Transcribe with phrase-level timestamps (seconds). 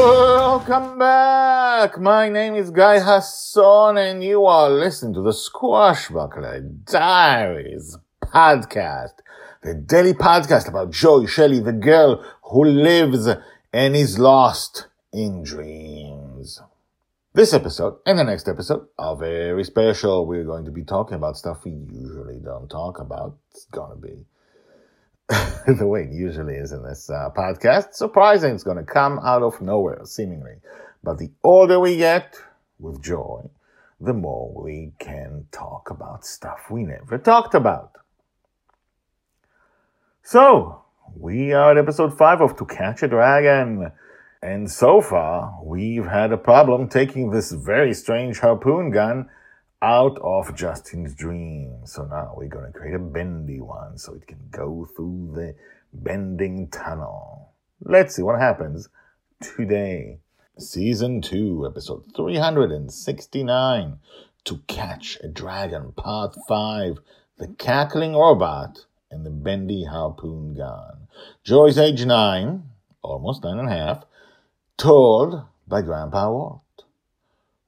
[0.00, 1.98] Welcome back.
[1.98, 9.14] My name is Guy Hasson, and you are listening to the Squashbuckler Diaries podcast,
[9.60, 13.28] the daily podcast about Joy Shelley, the girl who lives
[13.72, 16.62] and is lost in dreams.
[17.34, 20.26] This episode and the next episode are very special.
[20.26, 23.36] We're going to be talking about stuff we usually don't talk about.
[23.50, 24.26] It's gonna be
[25.66, 27.92] the way it usually is in this uh, podcast.
[27.92, 30.54] Surprising, it's going to come out of nowhere, seemingly.
[31.04, 32.36] But the older we get
[32.78, 33.42] with joy,
[34.00, 37.92] the more we can talk about stuff we never talked about.
[40.22, 40.82] So,
[41.14, 43.92] we are at episode 5 of To Catch a Dragon.
[44.42, 49.28] And so far, we've had a problem taking this very strange harpoon gun
[49.80, 51.80] out of Justin's dream.
[51.84, 55.54] So now we're going to create a bendy one so it can go through the
[55.92, 57.52] bending tunnel.
[57.80, 58.88] Let's see what happens
[59.40, 60.18] today.
[60.58, 63.98] Season 2, episode 369
[64.44, 66.98] To Catch a Dragon, part 5
[67.38, 71.06] The Cackling Robot and the Bendy Harpoon Gun.
[71.44, 72.64] Joy's age 9,
[73.02, 74.04] almost nine and a half,
[74.76, 76.62] told by Grandpa Walt.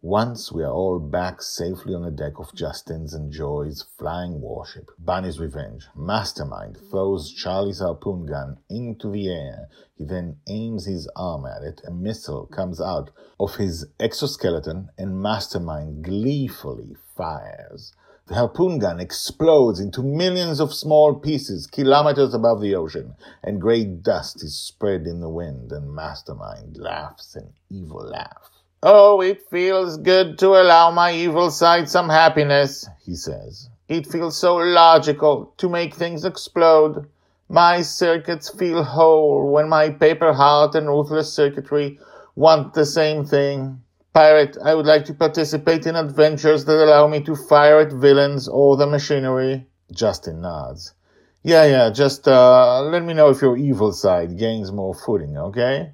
[0.03, 4.91] Once we are all back safely on the deck of Justin's and Joy's flying warship,
[4.99, 9.69] Bonny's Revenge, Mastermind throws Charlie's harpoon gun into the air.
[9.95, 11.83] He then aims his arm at it.
[11.87, 17.93] A missile comes out of his exoskeleton, and Mastermind gleefully fires.
[18.27, 23.85] The harpoon gun explodes into millions of small pieces kilometers above the ocean, and gray
[23.85, 28.60] dust is spread in the wind, and Mastermind laughs an evil laugh.
[28.83, 33.69] Oh, it feels good to allow my evil side some happiness, he says.
[33.89, 37.07] It feels so logical to make things explode.
[37.51, 41.99] My circuits feel whole when my paper heart and ruthless circuitry
[42.37, 43.83] want the same thing.
[44.15, 48.49] Pirate, I would like to participate in adventures that allow me to fire at villains
[48.49, 49.67] or the machinery.
[49.93, 50.95] Justin nods.
[51.43, 55.93] Yeah, yeah, just uh, let me know if your evil side gains more footing, okay?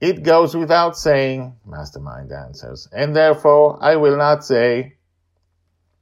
[0.00, 4.96] It goes without saying, Mastermind answers, and therefore I will not say.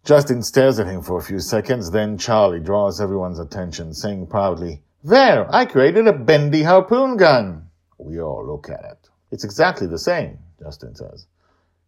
[0.05, 4.82] Justin stares at him for a few seconds, then Charlie draws everyone's attention, saying proudly,
[5.05, 7.71] There, I created a bendy harpoon gun.
[7.99, 9.09] We all look at it.
[9.31, 11.26] It's exactly the same, Justin says.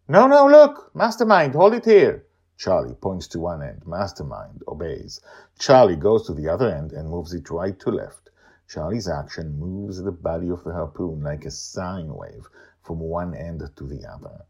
[0.07, 2.23] No, no, look, Mastermind, hold it here.
[2.57, 3.85] Charlie points to one end.
[3.85, 5.19] Mastermind obeys.
[5.59, 8.29] Charlie goes to the other end and moves it right to left.
[8.67, 12.47] Charlie's action moves the body of the harpoon like a sine wave
[12.83, 14.45] from one end to the other.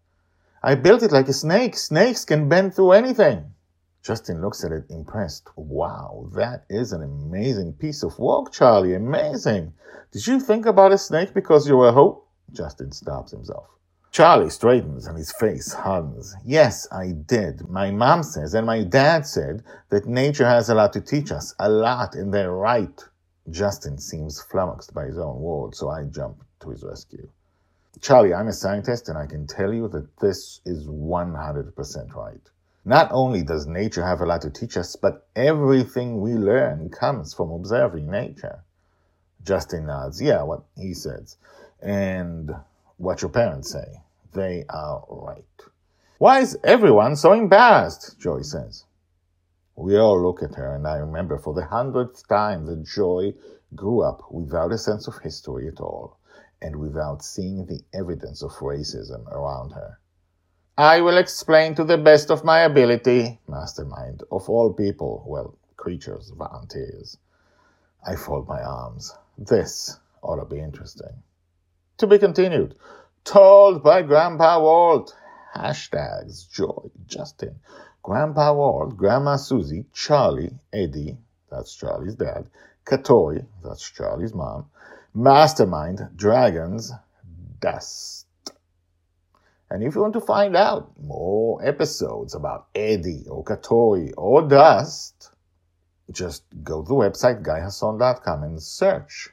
[0.63, 1.77] I built it like a snake.
[1.77, 3.53] Snakes can bend through anything.
[4.01, 5.49] Justin looks at it impressed.
[5.55, 8.95] Wow, that is an amazing piece of work, Charlie.
[8.95, 9.73] Amazing.
[10.11, 12.27] Did you think about a snake because you were hope?
[12.51, 13.67] Justin stops himself.
[14.11, 16.33] Charlie straightens and his face hardens.
[16.43, 17.69] Yes, I did.
[17.69, 21.53] My mom says and my dad said that nature has a lot to teach us,
[21.59, 23.03] a lot, and they're right.
[23.49, 27.29] Justin seems flummoxed by his own words, so I jump to his rescue.
[28.01, 32.49] Charlie, I'm a scientist and I can tell you that this is 100% right.
[32.85, 37.33] Not only does nature have a lot to teach us, but everything we learn comes
[37.33, 38.63] from observing nature.
[39.43, 40.21] Justin nods.
[40.21, 41.37] Yeah, what he says.
[41.81, 42.51] And
[42.97, 44.01] what your parents say.
[44.33, 45.43] They are right.
[46.17, 48.19] Why is everyone so embarrassed?
[48.19, 48.85] Joy says.
[49.79, 53.35] We all look at her, and I remember for the hundredth time that Joy
[53.75, 56.17] grew up without a sense of history at all,
[56.59, 59.99] and without seeing the evidence of racism around her.
[60.79, 66.31] I will explain to the best of my ability, mastermind, of all people, well, creatures,
[66.35, 67.19] volunteers.
[68.03, 69.13] I fold my arms.
[69.37, 71.21] This ought to be interesting.
[71.99, 72.73] To be continued.
[73.23, 75.15] Told by Grandpa Walt.
[75.55, 77.59] Hashtags Joy, Justin,
[78.07, 81.17] Grandpa Walt, Grandma Susie, Charlie, Eddie,
[81.51, 82.49] that's Charlie's dad,
[82.85, 84.69] Katoy, that's Charlie's mom,
[85.13, 86.93] Mastermind, Dragons,
[87.59, 88.25] Dust.
[89.69, 95.31] And if you want to find out more episodes about Eddie or Catori or Dust,
[96.09, 99.31] just go to the website guyhasson.com and search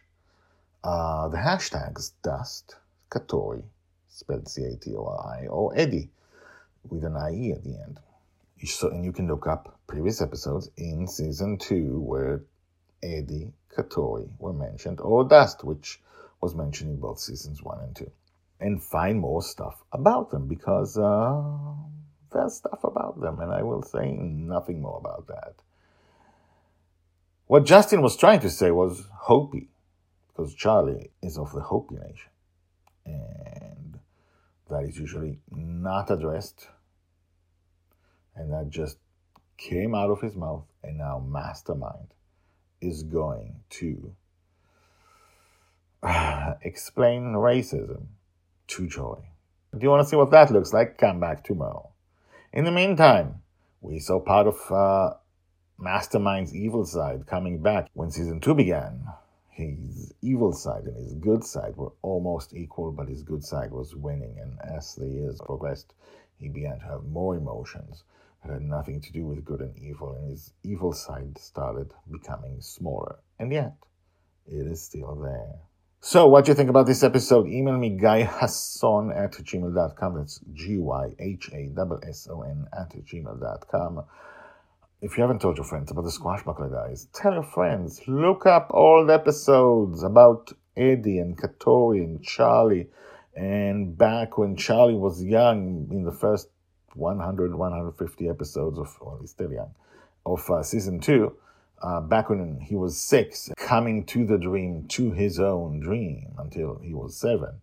[0.83, 2.75] uh, the hashtags Dust,
[3.09, 3.63] Catori,
[4.09, 6.11] spelled C-A-T-O-R-I, or Eddie
[6.89, 8.01] with an I-E at the end.
[8.63, 12.43] So, and you can look up previous episodes in season two where
[13.03, 16.01] Eddie, Katoi were mentioned, or Dust, which
[16.41, 18.11] was mentioned in both seasons one and two.
[18.61, 21.43] And find more stuff about them because uh,
[22.33, 25.55] there's stuff about them, and I will say nothing more about that.
[27.47, 29.69] What Justin was trying to say was Hopi,
[30.29, 32.31] because Charlie is of the Hopi nation.
[33.05, 33.99] And
[34.71, 36.69] that is usually not addressed.
[38.37, 38.99] And that just
[39.57, 42.15] came out of his mouth, and now Mastermind
[42.81, 44.15] is going to
[46.63, 48.07] explain racism
[48.69, 49.19] to Joy.
[49.73, 50.99] Do you want to see what that looks like?
[50.99, 51.91] Come back tomorrow.
[52.53, 53.43] In the meantime,
[53.81, 55.15] we saw part of uh,
[55.81, 59.05] Mastermind's evil side coming back when season two began.
[59.51, 63.95] His evil side and his good side were almost equal, but his good side was
[63.95, 64.37] winning.
[64.41, 65.95] And as the years progressed,
[66.39, 68.05] he began to have more emotions
[68.43, 72.61] that had nothing to do with good and evil, and his evil side started becoming
[72.61, 73.17] smaller.
[73.39, 73.75] And yet,
[74.47, 75.61] it is still there.
[76.01, 77.47] So, what do you think about this episode?
[77.47, 80.15] Email me guyhasson at gmail.com.
[80.19, 81.71] That's G Y H A
[82.07, 84.05] S O N at gmail.com.
[85.01, 88.03] If you haven't told your friends about the Squashbuckler guys, tell your friends.
[88.07, 92.89] Look up old episodes about Eddie and Catori and Charlie.
[93.37, 96.49] And back when Charlie was young in the first
[96.95, 99.75] 100, 150 episodes of, well, he's still young,
[100.25, 101.37] of uh, season two,
[101.83, 106.79] uh, back when he was six, coming to the dream, to his own dream until
[106.83, 107.61] he was seven.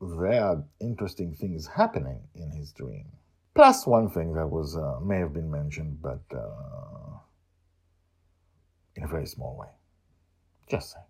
[0.00, 3.04] There are interesting things happening in his dream.
[3.54, 7.18] Plus one thing that was uh, may have been mentioned, but uh,
[8.96, 9.68] in a very small way.
[10.70, 11.04] Just saying.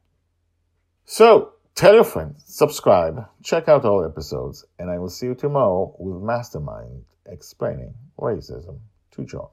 [1.04, 5.94] So tell your friends, subscribe, check out all episodes, and I will see you tomorrow
[5.98, 8.78] with Mastermind explaining racism
[9.12, 9.46] to Joy.